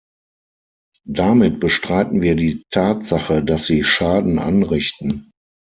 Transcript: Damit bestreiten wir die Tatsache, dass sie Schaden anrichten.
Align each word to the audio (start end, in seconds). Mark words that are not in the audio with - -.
Damit 1.05 1.59
bestreiten 1.59 2.23
wir 2.23 2.35
die 2.35 2.63
Tatsache, 2.71 3.43
dass 3.45 3.67
sie 3.67 3.83
Schaden 3.83 4.39
anrichten. 4.39 5.29